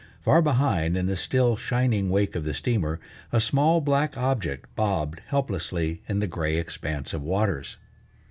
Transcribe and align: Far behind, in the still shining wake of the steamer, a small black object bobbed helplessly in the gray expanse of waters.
Far 0.19 0.41
behind, 0.41 0.97
in 0.97 1.05
the 1.05 1.15
still 1.15 1.55
shining 1.55 2.09
wake 2.09 2.35
of 2.35 2.43
the 2.43 2.55
steamer, 2.55 2.99
a 3.31 3.39
small 3.39 3.81
black 3.81 4.17
object 4.17 4.75
bobbed 4.75 5.21
helplessly 5.27 6.01
in 6.09 6.17
the 6.17 6.25
gray 6.25 6.57
expanse 6.57 7.13
of 7.13 7.21
waters. 7.21 7.77